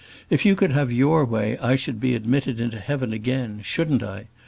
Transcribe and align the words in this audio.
If 0.31 0.47
you 0.47 0.55
could 0.55 0.71
have 0.71 0.91
your 0.91 1.23
way 1.25 1.59
I 1.59 1.75
should 1.75 1.99
be 1.99 2.15
admitted 2.15 2.59
into 2.59 2.79
heaven 2.79 3.13
again; 3.13 3.61
shouldn't 3.61 4.01
I? 4.01 4.29